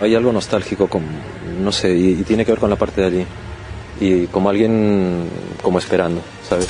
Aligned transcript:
Hay 0.00 0.14
algo 0.14 0.32
nostálgico, 0.32 0.88
con, 0.88 1.02
no 1.62 1.72
sé, 1.72 1.94
y, 1.94 2.14
tiene 2.22 2.44
que 2.44 2.52
ver 2.52 2.60
con 2.60 2.70
la 2.70 2.76
parte 2.76 3.02
de 3.02 3.06
allí. 3.06 3.26
Y 4.00 4.26
como 4.28 4.48
alguien 4.48 5.28
como 5.62 5.78
esperando, 5.78 6.22
¿sabes? 6.48 6.68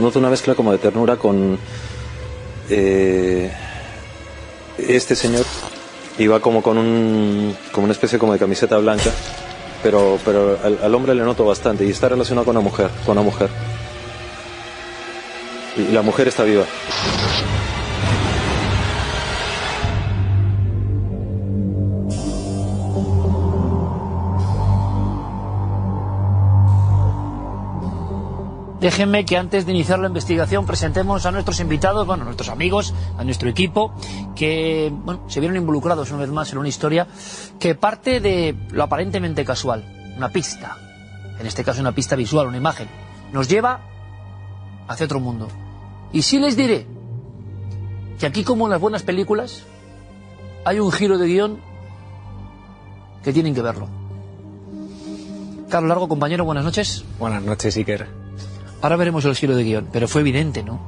Noto 0.00 0.18
una 0.18 0.30
mezcla 0.30 0.54
como 0.54 0.72
de 0.72 0.78
ternura 0.78 1.16
con 1.16 1.58
eh, 2.70 3.52
este 4.78 5.14
señor 5.14 5.44
iba 6.18 6.40
como 6.40 6.62
con 6.62 6.78
un 6.78 7.54
como 7.70 7.84
una 7.84 7.92
especie 7.92 8.18
como 8.18 8.32
de 8.32 8.38
camiseta 8.38 8.78
blanca, 8.78 9.10
pero 9.82 10.18
pero 10.24 10.58
al, 10.64 10.78
al 10.82 10.94
hombre 10.94 11.14
le 11.14 11.22
noto 11.22 11.44
bastante 11.44 11.84
y 11.84 11.90
está 11.90 12.08
relacionado 12.08 12.46
con 12.46 12.56
una 12.56 12.64
mujer, 12.64 12.90
con 13.04 13.18
una 13.18 13.22
mujer. 13.22 13.50
Y 15.76 15.92
la 15.92 16.02
mujer 16.02 16.28
está 16.28 16.44
viva. 16.44 16.64
Déjenme 28.84 29.24
que 29.24 29.38
antes 29.38 29.64
de 29.64 29.72
iniciar 29.72 29.98
la 29.98 30.08
investigación 30.08 30.66
presentemos 30.66 31.24
a 31.24 31.30
nuestros 31.30 31.58
invitados, 31.58 32.06
bueno, 32.06 32.24
a 32.24 32.26
nuestros 32.26 32.50
amigos, 32.50 32.92
a 33.16 33.24
nuestro 33.24 33.48
equipo, 33.48 33.94
que 34.36 34.92
bueno, 34.94 35.22
se 35.26 35.40
vieron 35.40 35.56
involucrados 35.56 36.10
una 36.10 36.20
vez 36.20 36.28
más 36.28 36.52
en 36.52 36.58
una 36.58 36.68
historia 36.68 37.06
que 37.58 37.74
parte 37.74 38.20
de 38.20 38.54
lo 38.72 38.82
aparentemente 38.82 39.42
casual, 39.42 40.12
una 40.18 40.28
pista, 40.28 40.76
en 41.40 41.46
este 41.46 41.64
caso 41.64 41.80
una 41.80 41.92
pista 41.92 42.14
visual, 42.14 42.46
una 42.46 42.58
imagen, 42.58 42.86
nos 43.32 43.48
lleva 43.48 43.80
hacia 44.86 45.06
otro 45.06 45.18
mundo. 45.18 45.48
Y 46.12 46.20
sí 46.20 46.38
les 46.38 46.54
diré 46.54 46.86
que 48.18 48.26
aquí 48.26 48.44
como 48.44 48.66
en 48.66 48.72
las 48.72 48.82
buenas 48.82 49.02
películas 49.02 49.62
hay 50.66 50.78
un 50.78 50.92
giro 50.92 51.16
de 51.16 51.26
guion 51.26 51.58
que 53.22 53.32
tienen 53.32 53.54
que 53.54 53.62
verlo. 53.62 53.88
Carlos 55.70 55.88
Largo, 55.88 56.06
compañero, 56.06 56.44
buenas 56.44 56.64
noches. 56.64 57.02
Buenas 57.18 57.42
noches, 57.42 57.74
Iker. 57.78 58.23
Ahora 58.84 58.96
veremos 58.96 59.24
el 59.24 59.34
giro 59.34 59.56
de 59.56 59.64
guion, 59.64 59.88
pero 59.90 60.06
fue 60.06 60.20
evidente, 60.20 60.62
¿no? 60.62 60.78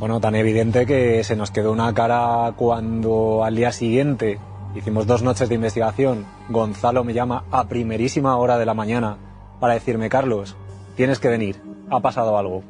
Bueno, 0.00 0.18
tan 0.20 0.34
evidente 0.34 0.84
que 0.84 1.22
se 1.22 1.36
nos 1.36 1.52
quedó 1.52 1.70
una 1.70 1.94
cara 1.94 2.52
cuando 2.56 3.44
al 3.44 3.54
día 3.54 3.70
siguiente 3.70 4.40
hicimos 4.74 5.06
dos 5.06 5.22
noches 5.22 5.48
de 5.48 5.54
investigación. 5.54 6.26
Gonzalo 6.48 7.04
me 7.04 7.14
llama 7.14 7.44
a 7.52 7.68
primerísima 7.68 8.36
hora 8.36 8.58
de 8.58 8.66
la 8.66 8.74
mañana 8.74 9.16
para 9.60 9.74
decirme, 9.74 10.08
Carlos, 10.08 10.56
tienes 10.96 11.20
que 11.20 11.28
venir, 11.28 11.62
ha 11.88 12.00
pasado 12.00 12.36
algo. 12.36 12.64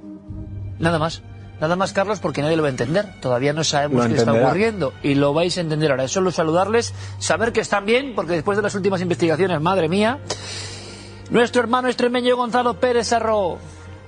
Nada 0.78 0.98
más. 0.98 1.22
Nada 1.58 1.74
más, 1.74 1.94
Carlos, 1.94 2.20
porque 2.20 2.42
nadie 2.42 2.58
lo 2.58 2.64
va 2.64 2.68
a 2.68 2.72
entender. 2.72 3.18
Todavía 3.22 3.54
no 3.54 3.64
sabemos 3.64 4.08
qué 4.08 4.16
está 4.16 4.34
ocurriendo. 4.34 4.92
Y 5.02 5.14
lo 5.14 5.32
vais 5.32 5.56
a 5.56 5.62
entender 5.62 5.90
ahora. 5.90 6.04
Es 6.04 6.12
solo 6.12 6.30
saludarles, 6.30 6.92
saber 7.18 7.54
que 7.54 7.62
están 7.62 7.86
bien, 7.86 8.12
porque 8.14 8.34
después 8.34 8.58
de 8.58 8.62
las 8.62 8.74
últimas 8.74 9.00
investigaciones, 9.00 9.58
madre 9.62 9.88
mía, 9.88 10.18
nuestro 11.30 11.62
hermano 11.62 11.88
extremeño 11.88 12.36
Gonzalo 12.36 12.78
Pérez 12.78 13.10
Arro. 13.14 13.56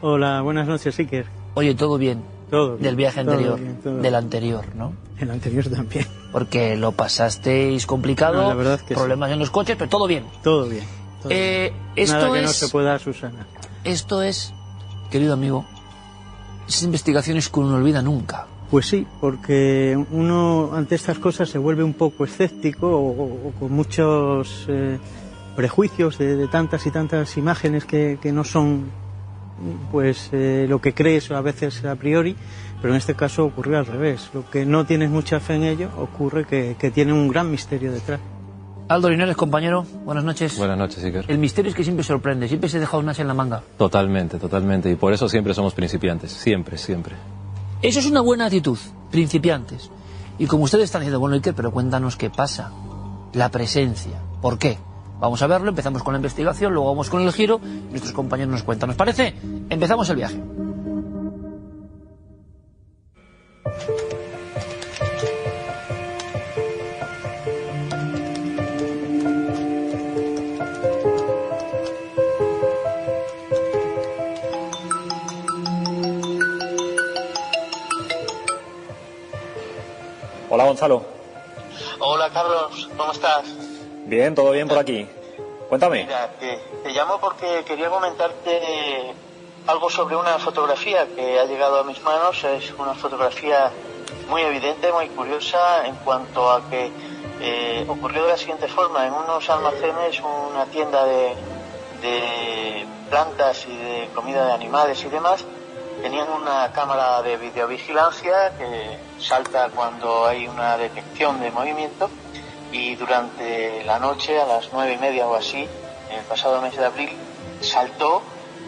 Hola, 0.09 0.41
buenas 0.41 0.69
noches, 0.69 0.97
Iker. 1.01 1.27
Oye, 1.55 1.75
todo 1.75 1.99
bien. 1.99 2.23
Todo 2.49 2.73
bien, 2.77 2.83
Del 2.85 2.95
viaje 2.95 3.25
todo 3.25 3.33
anterior. 3.33 3.59
bien, 3.59 3.77
todo 3.83 3.97
del 3.99 4.15
anterior, 4.15 4.65
¿no? 4.77 4.93
El 5.19 5.33
anterior 5.33 5.69
también. 5.69 6.07
Porque 6.31 6.77
lo 6.77 6.93
pasasteis 6.93 7.87
complicado, 7.87 8.41
No, 8.43 8.49
la 8.51 8.55
verdad 8.55 8.79
que 8.81 8.95
sí. 8.95 8.95
problemas 8.95 9.33
en 9.33 9.41
los 9.41 9.51
coches, 9.51 9.75
pero 9.77 9.91
todo 9.91 10.07
bien. 10.07 10.25
Todo 10.45 10.69
bien. 10.69 10.85
todo 11.21 11.33
Eh, 11.33 11.73
esto 11.97 12.19
Nada 12.19 12.33
que 12.33 12.43
no 12.43 12.49
es- 12.49 12.55
se 12.57 12.69
pueda, 12.69 12.97
Susana. 13.01 13.49
Esto 13.83 14.23
es, 14.23 14.55
querido 15.11 15.33
amigo, 15.35 15.65
esas 16.69 16.85
investigaciones 16.85 17.49
que 17.49 17.59
uno 17.59 17.71
no 17.71 17.77
olvida 17.79 18.01
nunca. 18.01 18.47
Pues 18.71 18.87
sí, 18.87 19.05
porque 19.21 19.99
uno 20.13 20.71
ante 20.73 20.95
estas 20.95 21.19
cosas 21.19 21.49
se 21.49 21.59
vuelve 21.59 21.83
un 21.83 21.95
poco 21.95 22.25
escéptico 22.25 22.87
o, 22.87 23.11
o- 23.11 23.49
o 23.49 23.53
con 23.59 23.73
muchos 23.73 24.67
eh, 24.69 25.01
prejuicios 25.57 26.17
de, 26.19 26.37
de 26.37 26.47
tantas 26.47 26.87
y 26.87 26.93
tantas 26.93 27.37
imágenes 27.37 27.85
que, 27.85 28.21
que 28.23 28.31
no 28.31 28.45
son 28.45 28.85
pues 29.91 30.31
eh, 30.33 30.67
lo 30.69 30.81
que 30.81 30.95
crees 30.95 31.31
a 31.31 31.41
veces 31.41 31.85
a 31.85 31.97
priori, 31.97 32.37
pero 32.81 32.95
en 32.95 32.99
este 32.99 33.15
caso 33.15 33.45
ocurrió 33.45 33.79
al 33.79 33.87
revés. 33.87 34.31
Lo 34.35 34.49
que 34.49 34.67
no 34.67 34.85
tienes 34.87 35.11
mucha 35.11 35.41
fe 35.41 35.55
en 35.55 35.65
ello 35.65 35.91
ocurre 35.99 36.45
que, 36.45 36.77
que 36.79 36.91
tiene 36.91 37.13
un 37.13 37.29
gran 37.29 37.51
misterio 37.51 37.93
detrás. 37.93 38.21
Aldo 38.89 39.11
Linares, 39.11 39.35
compañero, 39.35 39.85
buenas 40.05 40.23
noches. 40.23 40.57
Buenas 40.57 40.79
noches, 40.79 41.03
Iker. 41.03 41.25
El 41.27 41.39
misterio 41.39 41.71
es 41.71 41.75
que 41.75 41.83
siempre 41.83 42.05
sorprende, 42.05 42.47
siempre 42.47 42.71
se 42.71 42.79
deja 42.79 42.97
un 42.97 43.09
as 43.09 43.19
en 43.19 43.27
la 43.27 43.35
manga. 43.35 43.63
Totalmente, 43.77 44.39
totalmente. 44.39 44.89
Y 44.89 44.95
por 44.95 45.13
eso 45.13 45.29
siempre 45.29 45.55
somos 45.55 45.75
principiantes. 45.75 46.31
Siempre, 46.31 46.79
siempre. 46.79 47.17
Eso 47.83 47.99
es 47.99 48.07
una 48.07 48.21
buena 48.21 48.47
actitud, 48.47 48.79
principiantes. 49.11 49.91
Y 50.39 50.47
como 50.47 50.65
ustedes 50.65 50.85
están 50.85 51.01
diciendo, 51.01 51.19
bueno, 51.19 51.35
Iker, 51.35 51.55
pero 51.55 51.73
cuéntanos 51.73 52.15
qué 52.15 52.31
pasa. 52.31 52.71
La 53.33 53.51
presencia. 53.51 54.21
¿Por 54.41 54.57
qué? 54.57 54.79
Vamos 55.19 55.41
a 55.41 55.47
verlo, 55.47 55.71
empezamos 55.71 56.03
con 56.03 56.13
la 56.13 56.19
investigación, 56.19 56.73
luego 56.75 56.91
vamos 56.91 57.09
con 57.09 57.23
el 57.23 57.33
giro, 57.33 57.61
y 57.63 57.91
nuestros 57.91 58.13
compañeros 58.13 58.53
nos 58.53 58.63
cuentan. 58.63 58.89
¿Nos 58.89 58.97
parece? 58.97 59.35
Empezamos 59.71 60.09
el 60.11 60.17
viaje. 60.17 60.41
Hola, 80.49 80.65
Gonzalo. 80.65 81.05
Hola 82.01 82.31
Carlos, 82.33 82.89
¿cómo 82.97 83.13
estás? 83.13 83.66
Bien, 84.07 84.37
todo 84.37 84.53
bien 84.53 84.69
por 84.69 84.79
aquí. 84.79 85.09
Cuéntame. 85.69 86.05
Mira, 86.05 86.31
te, 86.39 86.61
llamo 86.93 87.19
porque 87.19 87.65
quería 87.67 87.91
comentarte 87.91 89.13
algo 89.67 89.91
sobre 89.91 90.15
una 90.15 90.39
fotografía 90.39 91.09
que 91.17 91.41
ha 91.41 91.45
llegado 91.45 91.81
a 91.81 91.83
mis 91.83 92.01
manos. 92.05 92.45
Es 92.45 92.73
una 92.79 92.95
fotografía 92.95 93.73
muy 94.29 94.43
evidente, 94.43 94.93
muy 94.93 95.09
curiosa 95.09 95.89
en 95.89 95.97
cuanto 95.97 96.49
a 96.53 96.71
que 96.71 96.93
eh, 97.41 97.85
ocurrió 97.89 98.23
de 98.23 98.29
la 98.29 98.37
siguiente 98.37 98.69
forma. 98.69 99.09
En 99.09 99.13
unos 99.13 99.51
almacenes, 99.51 100.21
una 100.21 100.67
tienda 100.67 101.05
de, 101.05 101.35
de 102.01 102.87
plantas 103.11 103.67
y 103.67 103.77
de 103.77 104.09
comida 104.15 104.47
de 104.47 104.53
animales 104.53 105.03
y 105.05 105.09
demás, 105.09 105.45
tenían 106.01 106.29
una 106.31 106.71
cámara 106.71 107.23
de 107.23 107.39
videovigilancia 107.39 108.57
que 108.57 108.99
salta 109.19 109.69
cuando 109.75 110.27
hay 110.27 110.47
una 110.47 110.77
detección 110.77 111.41
de 111.41 111.51
movimiento 111.51 112.09
y 112.77 112.95
durante 112.95 113.83
la 113.85 113.99
noche, 113.99 114.39
a 114.39 114.47
las 114.47 114.69
nueve 114.73 114.95
y 114.95 114.99
media 114.99 115.27
o 115.27 115.35
así, 115.35 115.67
el 116.11 116.25
pasado 116.29 116.61
mes 116.61 116.77
de 116.77 116.85
abril, 116.85 117.11
saltó 117.63 118.23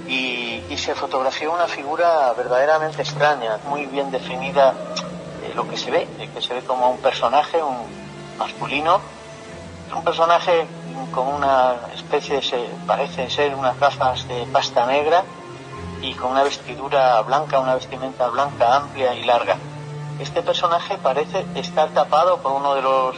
y, 0.06 0.64
se 0.76 0.94
fotografió 0.94 1.52
una 1.52 1.66
figura 1.66 2.32
verdaderamente 2.32 3.02
extraña, 3.02 3.58
muy 3.68 3.86
bien 3.86 4.10
definida 4.10 4.74
eh, 5.42 5.52
lo 5.54 5.68
que 5.68 5.76
se 5.76 5.90
ve, 5.90 6.06
que 6.32 6.40
se 6.40 6.54
ve 6.54 6.62
como 6.62 6.90
un 6.90 6.98
personaje, 6.98 7.62
un 7.62 7.76
masculino, 8.38 9.00
un 9.94 10.04
personaje 10.04 10.66
con 11.12 11.26
una 11.26 11.74
especie, 11.94 12.40
se, 12.40 12.58
parece 12.86 13.28
ser 13.28 13.54
unas 13.54 13.78
gafas 13.78 14.26
de 14.28 14.46
pasta 14.52 14.86
negra 14.86 15.24
y 16.00 16.14
con 16.14 16.30
una 16.30 16.44
vestidura 16.44 17.20
blanca, 17.22 17.58
una 17.58 17.74
vestimenta 17.74 18.28
blanca 18.28 18.76
amplia 18.76 19.14
y 19.14 19.24
larga. 19.24 19.56
Este 20.20 20.42
personaje 20.42 20.96
parece 20.98 21.44
estar 21.56 21.88
tapado 21.90 22.38
por 22.38 22.52
uno 22.52 22.74
de 22.74 22.82
los 22.82 23.16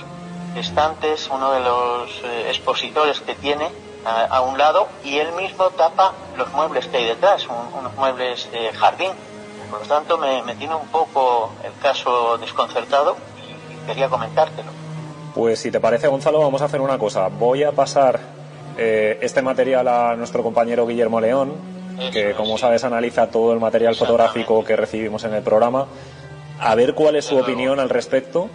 estantes, 0.56 1.28
uno 1.32 1.52
de 1.52 1.60
los 1.60 2.10
eh, 2.24 2.46
expositores 2.48 3.20
que 3.20 3.34
tiene 3.34 3.68
a, 4.04 4.24
a 4.26 4.40
un 4.42 4.58
lado 4.58 4.88
y 5.04 5.18
él 5.18 5.32
mismo 5.32 5.70
tapa 5.70 6.12
los 6.36 6.52
muebles 6.52 6.86
que 6.86 6.98
hay 6.98 7.04
detrás, 7.04 7.46
un- 7.46 7.78
unos 7.78 7.94
muebles 7.94 8.50
de 8.50 8.72
jardín. 8.72 9.10
Por 9.70 9.80
lo 9.80 9.86
tanto, 9.86 10.18
me, 10.18 10.42
me 10.42 10.56
tiene 10.56 10.74
un 10.74 10.88
poco 10.88 11.52
el 11.64 11.72
caso 11.80 12.36
desconcertado 12.38 13.16
y 13.38 13.86
quería 13.86 14.08
comentártelo. 14.08 14.70
Pues 15.34 15.60
si 15.60 15.70
te 15.70 15.78
parece, 15.78 16.08
Gonzalo, 16.08 16.40
vamos 16.40 16.60
a 16.62 16.64
hacer 16.64 16.80
una 16.80 16.98
cosa. 16.98 17.28
Voy 17.28 17.62
a 17.62 17.70
pasar 17.70 18.18
eh, 18.76 19.18
este 19.22 19.42
material 19.42 19.86
a 19.86 20.16
nuestro 20.16 20.42
compañero 20.42 20.86
Guillermo 20.86 21.20
León, 21.20 21.54
que 22.12 22.32
como 22.34 22.56
sabes 22.58 22.82
analiza 22.82 23.30
todo 23.30 23.52
el 23.52 23.60
material 23.60 23.94
fotográfico 23.94 24.64
que 24.64 24.74
recibimos 24.74 25.22
en 25.24 25.34
el 25.34 25.42
programa, 25.42 25.86
a 26.58 26.74
ver 26.74 26.94
cuál 26.94 27.14
es 27.16 27.26
su 27.26 27.36
opinión 27.38 27.78
al 27.78 27.90
respecto. 27.90 28.48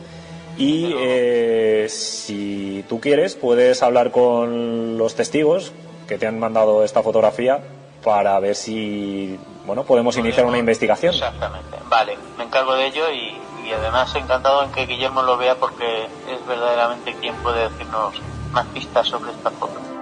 Y 0.57 0.93
eh, 0.97 1.87
si 1.89 2.85
tú 2.87 2.99
quieres, 2.99 3.35
puedes 3.35 3.83
hablar 3.83 4.11
con 4.11 4.97
los 4.97 5.15
testigos 5.15 5.73
que 6.07 6.17
te 6.17 6.27
han 6.27 6.39
mandado 6.39 6.83
esta 6.83 7.01
fotografía 7.01 7.59
para 8.03 8.39
ver 8.39 8.55
si 8.55 9.37
bueno 9.65 9.83
podemos 9.83 10.15
iniciar 10.17 10.45
una 10.45 10.59
investigación. 10.59 11.13
Exactamente. 11.13 11.77
Vale, 11.89 12.17
me 12.37 12.43
encargo 12.45 12.75
de 12.75 12.87
ello 12.87 13.09
y, 13.11 13.37
y 13.67 13.71
además 13.71 14.15
encantado 14.15 14.63
en 14.63 14.71
que 14.71 14.85
Guillermo 14.85 15.23
lo 15.23 15.37
vea 15.37 15.55
porque 15.55 16.03
es 16.03 16.47
verdaderamente 16.47 17.15
quien 17.19 17.35
puede 17.37 17.69
decirnos 17.69 18.21
más 18.51 18.65
pistas 18.67 19.07
sobre 19.07 19.31
esta 19.31 19.49
foto. 19.51 19.94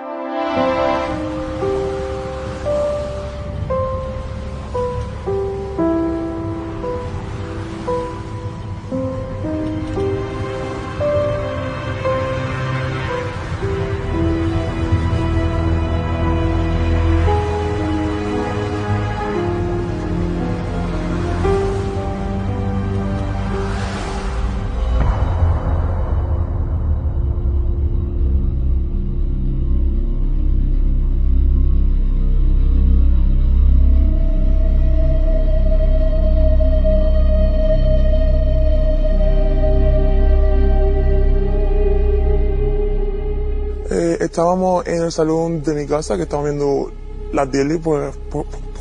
Eh, 44.04 44.18
estábamos 44.20 44.86
en 44.86 45.02
el 45.02 45.14
salón 45.14 45.64
de 45.64 45.74
mi 45.74 45.88
casa, 45.88 46.18
que 46.18 46.24
estábamos 46.24 46.50
viendo 46.50 46.92
la 47.32 47.50
tele, 47.50 47.80
pues, 47.82 48.14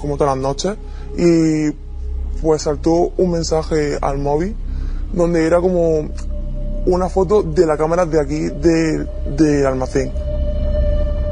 como 0.00 0.16
todas 0.16 0.34
las 0.34 0.42
noches, 0.42 0.76
y 1.16 1.70
pues 2.40 2.62
saltó 2.62 3.12
un 3.16 3.30
mensaje 3.30 3.98
al 4.00 4.18
móvil, 4.18 4.56
donde 5.12 5.46
era 5.46 5.60
como 5.60 6.08
una 6.86 7.08
foto 7.08 7.44
de 7.44 7.66
la 7.66 7.76
cámara 7.76 8.04
de 8.04 8.20
aquí 8.20 8.40
del 8.48 9.08
del 9.36 9.64
almacén. 9.64 10.10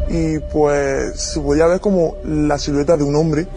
Y 0.09 0.39
pues 0.53 1.21
se 1.21 1.41
podía 1.41 1.67
ver 1.67 1.81
como 1.81 2.15
la 2.25 2.59
silueta 2.59 2.97
de 2.97 3.03
un 3.03 3.17
hombre 3.17 3.49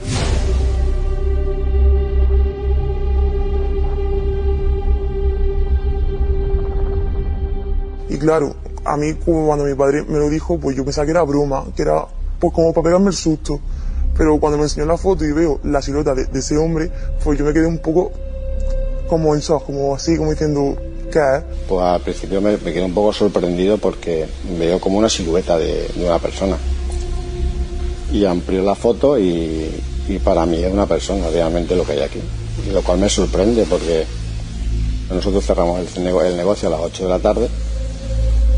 Y 8.14 8.18
claro, 8.20 8.54
a 8.86 8.98
mí 8.98 9.14
cuando 9.14 9.66
mi 9.66 9.74
padre 9.76 10.04
me 10.04 10.20
lo 10.20 10.30
dijo, 10.30 10.60
pues 10.60 10.76
yo 10.76 10.84
pensaba 10.84 11.06
que 11.06 11.12
era 11.12 11.24
broma, 11.24 11.66
que 11.76 11.84
era 11.84 12.06
pues 12.40 12.54
como 12.54 12.74
para 12.74 12.86
pegarme 12.86 13.08
el 13.08 13.16
susto. 13.16 13.60
Pero 14.18 14.40
cuando 14.40 14.58
me 14.58 14.66
enseñó 14.66 14.86
la 14.86 14.98
foto 14.98 15.26
y 15.26 15.32
veo 15.32 15.60
la 15.64 15.82
silueta 15.82 16.14
de, 16.14 16.28
ese 16.38 16.58
hombre, 16.58 16.92
pues 17.24 17.40
yo 17.40 17.46
me 17.46 17.54
quedé 17.54 17.66
un 17.66 17.80
poco 17.80 18.12
como 19.08 19.34
en 19.34 19.42
shock, 19.42 19.66
como 19.66 19.96
así, 19.96 20.18
como 20.18 20.32
diciendo, 20.32 20.76
¿qué 21.12 21.20
es? 21.20 21.44
Pues 21.68 21.84
al 21.84 22.02
principio 22.02 22.42
me, 22.42 22.58
quedé 22.58 22.84
un 22.84 22.94
poco 22.94 23.14
sorprendido 23.14 23.78
porque 23.78 24.28
veo 24.60 24.80
como 24.80 24.98
una 24.98 25.10
silueta 25.10 25.58
de, 25.58 25.88
de 25.96 26.06
una 26.06 26.20
persona. 26.20 26.58
Y 28.12 28.26
amplió 28.26 28.62
la 28.62 28.76
foto 28.76 29.18
y, 29.18 29.82
y 30.08 30.20
para 30.20 30.46
mí 30.46 30.64
es 30.64 30.72
una 30.72 30.86
persona 30.86 31.30
realmente 31.32 31.76
lo 31.76 31.84
que 31.84 31.94
hay 31.94 32.02
aquí. 32.02 32.20
Lo 32.72 32.84
cual 32.84 33.00
me 33.00 33.10
sorprende 33.10 33.66
porque 33.68 34.06
nosotros 35.10 35.44
cerramos 35.44 35.80
el, 35.80 36.08
el 36.08 36.38
negocio 36.38 36.68
a 36.68 36.72
las 36.72 36.82
8 36.82 37.04
de 37.04 37.10
la 37.10 37.20
tarde 37.20 37.50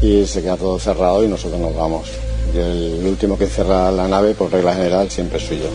y 0.05 0.27
se 0.27 0.41
queda 0.41 0.55
todo 0.55 0.77
cerrado 0.77 1.23
y 1.23 1.27
nosotros 1.27 1.59
nos 1.59 1.75
vamos. 1.75 2.07
Y 2.53 2.57
el 2.57 3.05
último 3.07 3.37
que 3.37 3.47
cierra 3.47 3.91
la 3.91 4.07
nave, 4.07 4.35
por 4.35 4.51
regla 4.51 4.75
general, 4.75 5.09
siempre 5.09 5.39
soy 5.39 5.59
yo. 5.59 5.69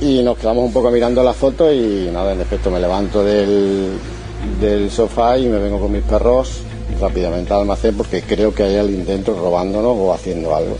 Y 0.00 0.22
nos 0.22 0.38
quedamos 0.38 0.64
un 0.64 0.72
poco 0.72 0.90
mirando 0.90 1.22
la 1.22 1.32
foto 1.32 1.72
y 1.72 2.10
nada, 2.12 2.32
en 2.32 2.40
efecto 2.40 2.70
me 2.70 2.80
levanto 2.80 3.22
del, 3.22 3.92
del 4.60 4.90
sofá 4.90 5.38
y 5.38 5.46
me 5.46 5.58
vengo 5.58 5.78
con 5.78 5.92
mis 5.92 6.02
perros 6.02 6.60
rápidamente 7.00 7.52
al 7.52 7.60
almacén 7.60 7.96
porque 7.96 8.22
creo 8.22 8.54
que 8.54 8.62
hay 8.62 8.76
alguien 8.76 9.04
dentro 9.04 9.34
robándonos 9.34 9.96
o 9.96 10.12
haciendo 10.12 10.54
algo. 10.54 10.76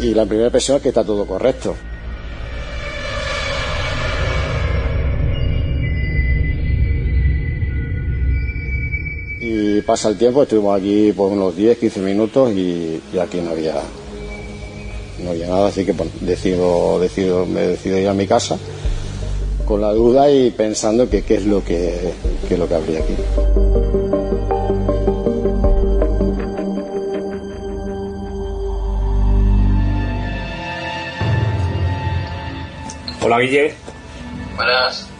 Y 0.00 0.14
la 0.14 0.26
primera 0.26 0.48
impresión 0.48 0.76
es 0.76 0.82
que 0.82 0.88
está 0.90 1.04
todo 1.04 1.26
correcto. 1.26 1.74
Y 9.40 9.80
pasa 9.82 10.08
el 10.08 10.18
tiempo, 10.18 10.42
estuvimos 10.42 10.78
aquí 10.78 11.12
por 11.12 11.30
unos 11.30 11.56
10, 11.56 11.78
15 11.78 12.00
minutos 12.00 12.52
y, 12.52 13.00
aquí 13.20 13.40
no 13.40 13.50
había 13.50 13.74
no 15.22 15.30
había 15.30 15.48
nada, 15.48 15.68
así 15.68 15.86
que 15.86 15.92
bueno, 15.92 16.12
decido, 16.20 17.00
decido, 17.00 17.46
me 17.46 17.60
decido 17.62 17.98
ir 17.98 18.06
a 18.08 18.12
mi 18.12 18.26
casa 18.26 18.58
con 19.64 19.80
la 19.80 19.92
duda 19.92 20.30
y 20.30 20.50
pensando 20.50 21.08
que 21.08 21.22
qué 21.22 21.36
es 21.36 21.46
lo 21.46 21.64
que, 21.64 22.12
qué 22.48 22.54
es 22.54 22.60
lo 22.60 22.68
que 22.68 22.74
habría 22.74 23.00
aquí. 23.00 23.14
Hola 33.26 33.40
Guille. 33.40 33.74
Buenas. 34.54 35.10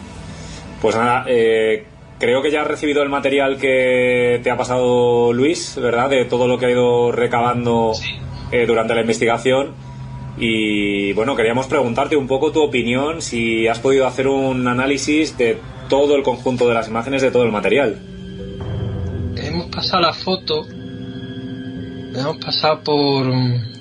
Pues 0.81 0.95
nada, 0.95 1.25
eh, 1.27 1.85
creo 2.17 2.41
que 2.41 2.51
ya 2.51 2.61
has 2.61 2.67
recibido 2.67 3.03
el 3.03 3.09
material 3.09 3.57
que 3.57 4.39
te 4.41 4.49
ha 4.49 4.55
pasado 4.55 5.33
Luis, 5.33 5.75
¿verdad? 5.75 6.09
De 6.09 6.23
todo 6.23 6.47
lo 6.47 6.57
que 6.57 6.67
ha 6.67 6.71
ido 6.71 7.11
recabando 7.11 7.91
eh, 8.53 8.65
durante 8.65 8.95
la 8.95 9.01
investigación. 9.01 9.73
Y 10.37 11.11
bueno, 11.13 11.35
queríamos 11.35 11.67
preguntarte 11.67 12.15
un 12.15 12.27
poco 12.27 12.53
tu 12.53 12.61
opinión, 12.61 13.21
si 13.21 13.67
has 13.67 13.79
podido 13.79 14.07
hacer 14.07 14.29
un 14.29 14.65
análisis 14.69 15.37
de 15.37 15.59
todo 15.89 16.15
el 16.15 16.23
conjunto 16.23 16.65
de 16.65 16.75
las 16.75 16.87
imágenes, 16.87 17.21
de 17.21 17.31
todo 17.31 17.43
el 17.43 17.51
material. 17.51 17.99
hemos 19.35 19.67
pasado 19.67 20.03
la 20.03 20.13
foto, 20.13 20.65
hemos 22.15 22.37
pasado 22.37 22.79
por... 22.85 23.76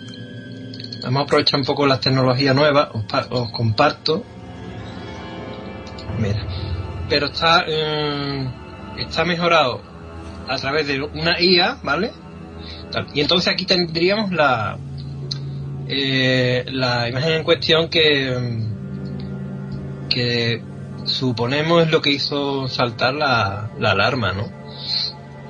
mm, 1.07 1.09
Hemos 1.09 1.23
aprovechado 1.25 1.59
un 1.61 1.67
poco 1.67 1.87
las 1.87 2.01
tecnologías 2.01 2.55
nuevas, 2.55 2.89
os, 2.93 3.05
pa- 3.05 3.27
os 3.31 3.51
comparto. 3.53 4.25
Mira, 6.19 6.43
pero 7.09 7.27
está, 7.27 7.65
mm, 7.67 8.99
está 9.01 9.25
mejorado 9.25 9.81
a 10.49 10.57
través 10.57 10.87
de 10.87 11.01
una 11.03 11.41
IA, 11.41 11.79
¿vale? 11.83 12.13
Y 13.15 13.21
entonces 13.21 13.53
aquí 13.53 13.67
tendríamos 13.67 14.33
la, 14.33 14.79
eh, 15.89 16.65
la 16.69 17.09
imagen 17.09 17.33
en 17.33 17.43
cuestión 17.45 17.89
que, 17.89 18.65
que 20.09 20.63
suponemos 21.05 21.85
es 21.85 21.93
lo 21.93 22.01
que 22.01 22.11
hizo 22.11 22.69
saltar 22.69 23.15
la, 23.15 23.71
la 23.79 23.91
alarma, 23.93 24.33
¿no? 24.33 24.45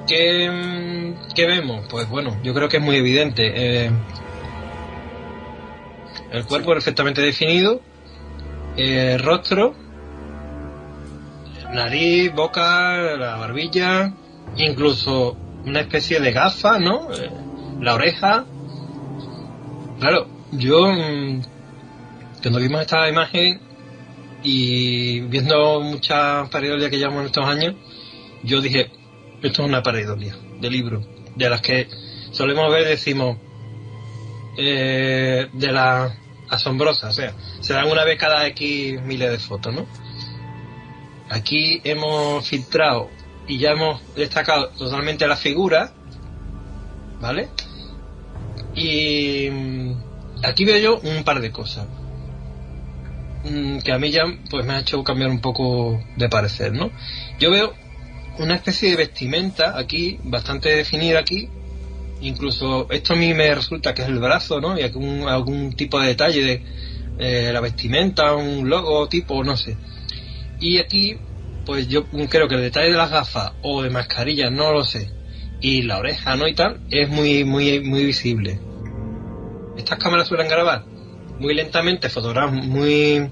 ¿Qué, 0.09 1.15
qué 1.35 1.47
vemos? 1.47 1.87
Pues 1.89 2.09
bueno, 2.09 2.37
yo 2.43 2.55
creo 2.55 2.69
que 2.69 2.77
es 2.79 2.83
muy 2.83 2.97
evidente. 2.97 3.53
Eh, 3.87 3.91
el 6.33 6.45
cuerpo 6.45 6.71
perfectamente 6.71 7.23
definido, 7.23 7.81
eh, 8.77 9.19
rostro, 9.19 9.75
nariz, 11.73 12.33
boca, 12.35 13.17
la 13.17 13.37
barbilla, 13.37 14.13
incluso 14.57 15.37
una 15.65 15.81
especie 15.81 16.21
de 16.21 16.33
gafa, 16.33 16.79
¿no? 16.79 17.13
Eh, 17.13 17.31
la 17.81 17.95
oreja. 17.95 18.45
Claro, 19.99 20.27
yo 20.53 20.93
mm, 20.93 21.43
cuando 22.43 22.61
vimos 22.61 22.81
esta 22.83 23.09
imagen 23.09 23.61
y 24.43 25.21
viendo 25.21 25.81
muchas 25.81 26.49
pareidolia 26.51 26.91
que 26.91 26.99
llevamos 26.99 27.21
en 27.21 27.27
estos 27.27 27.45
años, 27.47 27.75
yo 28.43 28.61
dije, 28.61 28.91
esto 29.43 29.63
es 29.63 29.69
una 29.69 29.83
pareidolia 29.83 30.37
de 30.61 30.71
libro, 30.71 31.03
de 31.35 31.51
las 31.51 31.61
que 31.61 31.89
solemos 32.31 32.71
ver, 32.71 32.87
decimos, 32.87 33.39
eh, 34.57 35.49
de 35.53 35.73
las 35.73 36.13
asombrosas, 36.49 37.11
o 37.11 37.13
sea, 37.13 37.35
se 37.61 37.73
dan 37.73 37.91
una 37.91 38.05
vez 38.05 38.19
cada 38.19 38.47
X 38.49 39.01
miles 39.03 39.31
de 39.31 39.39
fotos, 39.39 39.75
¿no? 39.75 39.87
Aquí 41.29 41.81
hemos 41.85 42.47
filtrado 42.47 43.11
y 43.49 43.59
ya 43.59 43.73
hemos 43.73 44.01
destacado 44.15 44.69
totalmente 44.71 45.27
la 45.27 45.37
figura, 45.37 45.93
¿vale? 47.21 47.49
Y 48.75 49.49
mm, 49.51 49.93
aquí 50.45 50.65
veo 50.65 50.79
yo 50.79 51.01
un 51.01 51.25
par 51.25 51.41
de 51.41 51.51
cosas 51.51 51.87
mm, 53.45 53.79
que 53.79 53.93
a 53.93 53.99
mí 53.99 54.11
ya 54.11 54.23
pues 54.51 54.65
me 54.65 54.75
ha 54.75 54.81
hecho 54.81 55.03
cambiar 55.03 55.31
un 55.31 55.41
poco 55.41 56.01
de 56.17 56.29
parecer, 56.29 56.73
¿no? 56.73 56.91
Yo 57.41 57.51
veo 57.51 57.75
una 58.39 58.55
especie 58.55 58.91
de 58.91 58.97
vestimenta 58.97 59.79
aquí, 59.79 60.19
bastante 60.23 60.69
definida 60.69 61.19
aquí, 61.21 61.49
incluso 62.21 62.87
esto 62.91 63.13
a 63.15 63.17
mí 63.17 63.35
me 63.35 63.55
resulta 63.55 63.95
que 63.95 64.03
es 64.03 64.09
el 64.09 64.19
brazo, 64.19 64.61
¿no? 64.61 64.79
Y 64.79 64.83
algún, 64.83 65.29
algún 65.29 65.73
tipo 65.73 66.01
de 66.01 66.09
detalle 66.09 66.43
de 66.43 66.63
eh, 67.19 67.51
la 67.53 67.61
vestimenta, 67.61 68.35
un 68.35 68.69
logo 68.69 69.09
tipo, 69.09 69.43
no 69.45 69.57
sé. 69.57 69.77
Y 70.61 70.79
aquí, 70.79 71.17
pues 71.65 71.89
yo 71.89 72.07
creo 72.07 72.49
que 72.49 72.55
el 72.55 72.63
detalle 72.63 72.91
de 72.91 72.97
las 72.97 73.11
gafas 73.11 73.53
o 73.63 73.83
de 73.83 73.91
mascarilla, 73.91 74.51
no 74.51 74.73
lo 74.73 74.85
sé, 74.85 75.11
y 75.61 75.83
la 75.83 75.99
oreja, 75.99 76.37
¿no? 76.37 76.47
Y 76.49 76.55
tal, 76.55 76.81
es 76.91 77.09
muy, 77.09 77.45
muy, 77.45 77.81
muy 77.81 78.05
visible. 78.05 78.61
Estas 79.77 79.99
cámaras 79.99 80.29
suelen 80.29 80.49
grabar 80.49 80.85
muy 81.39 81.55
lentamente, 81.55 82.09
fotogramas 82.09 82.65
muy. 82.65 83.31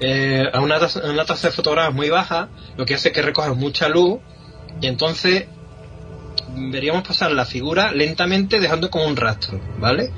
Eh, 0.00 0.44
a 0.52 0.60
una 0.60 0.78
tasa, 0.80 1.48
de 1.48 1.52
fotogramas 1.52 1.94
muy 1.94 2.08
baja, 2.08 2.48
lo 2.76 2.84
que 2.84 2.94
hace 2.94 3.12
que 3.12 3.22
recojan 3.22 3.56
mucha 3.56 3.88
luz, 3.88 4.18
y 4.80 4.86
entonces 4.88 5.46
veríamos 6.54 7.06
pasar 7.06 7.32
la 7.32 7.44
figura 7.44 7.92
lentamente 7.92 8.60
dejando 8.60 8.90
como 8.90 9.06
un 9.06 9.16
rastro, 9.16 9.60
¿vale? 9.78 10.10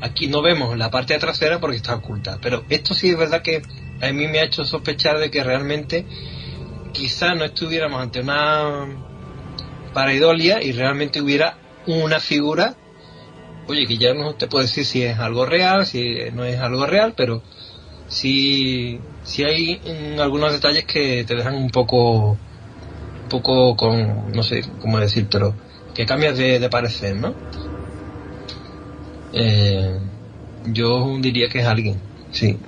Aquí 0.00 0.28
no 0.28 0.42
vemos 0.42 0.76
la 0.76 0.90
parte 0.90 1.18
trasera 1.18 1.58
porque 1.58 1.76
está 1.76 1.94
oculta, 1.94 2.38
pero 2.40 2.64
esto 2.68 2.94
sí 2.94 3.10
es 3.10 3.18
verdad 3.18 3.42
que 3.42 3.62
a 4.00 4.12
mí 4.12 4.28
me 4.28 4.40
ha 4.40 4.44
hecho 4.44 4.64
sospechar 4.64 5.18
de 5.18 5.30
que 5.30 5.42
realmente 5.42 6.06
quizá 6.92 7.34
no 7.34 7.44
estuviéramos 7.44 8.00
ante 8.00 8.20
una 8.20 8.86
paraidolia 9.92 10.62
y 10.62 10.72
realmente 10.72 11.20
hubiera 11.20 11.58
una 11.86 12.20
figura, 12.20 12.74
oye, 13.66 13.86
que 13.86 13.96
ya 13.96 14.12
no 14.14 14.34
te 14.34 14.46
puede 14.46 14.66
decir 14.66 14.84
si 14.84 15.02
es 15.02 15.18
algo 15.18 15.46
real, 15.46 15.86
si 15.86 16.16
no 16.32 16.44
es 16.44 16.58
algo 16.58 16.86
real, 16.86 17.14
pero 17.16 17.42
sí, 18.08 19.00
sí 19.24 19.44
hay 19.44 19.80
algunos 20.18 20.52
detalles 20.52 20.84
que 20.84 21.24
te 21.24 21.34
dejan 21.34 21.54
un 21.54 21.70
poco, 21.70 22.36
poco 23.28 23.76
con, 23.76 24.32
no 24.32 24.42
sé 24.42 24.64
cómo 24.80 24.98
decírtelo, 24.98 25.54
que 25.94 26.06
cambias 26.06 26.36
de, 26.36 26.58
de 26.58 26.68
parecer, 26.68 27.16
¿no? 27.16 27.34
Eh, 29.32 29.98
yo 30.66 31.18
diría 31.20 31.48
que 31.48 31.60
es 31.60 31.66
alguien, 31.66 32.00
sí. 32.32 32.58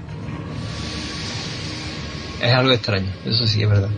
Es 2.43 2.53
algo 2.53 2.73
extraño, 2.73 3.11
eso 3.27 3.47
sí 3.47 3.63
es 3.63 3.69
verdad. 3.69 3.91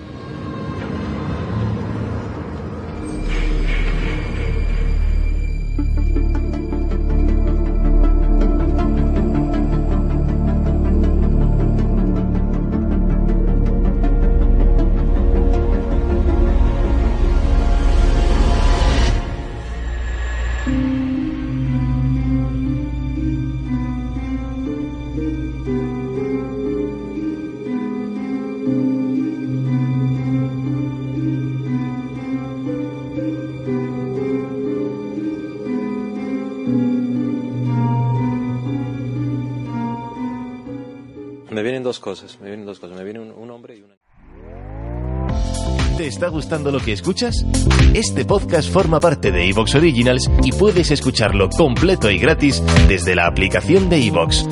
Me 41.51 41.63
vienen 41.63 41.83
dos 41.83 41.99
cosas, 41.99 42.39
me 42.41 42.49
vienen 42.49 42.65
dos 42.65 42.79
cosas. 42.79 42.97
Me 42.97 43.05
viene 43.05 43.21
un, 43.21 43.33
un 43.33 43.51
hombre 43.51 43.77
y 43.77 43.83
una... 43.83 43.97
¿Te 45.97 46.07
está 46.07 46.29
gustando 46.29 46.71
lo 46.71 46.81
que 46.81 46.93
escuchas? 46.93 47.45
Este 47.93 48.25
podcast 48.25 48.73
forma 48.73 49.01
parte 49.01 49.31
de 49.31 49.51
Evox 49.51 49.75
Originals 49.75 50.31
y 50.43 50.53
puedes 50.53 50.91
escucharlo 50.91 51.51
completo 51.51 52.11
y 52.11 52.19
gratis 52.19 52.63
desde 52.89 53.15
la 53.15 53.27
aplicación 53.27 53.91
de 53.91 54.07
Evox. 54.07 54.47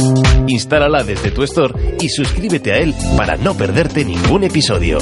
Instálala 0.47 1.05
desde 1.05 1.31
tu 1.31 1.43
store 1.45 1.97
y 2.01 2.09
suscríbete 2.11 2.73
a 2.73 2.79
él 2.79 2.95
para 3.17 3.37
no 3.37 3.55
perderte 3.55 4.05
ningún 4.05 4.45
episodio. 4.45 4.99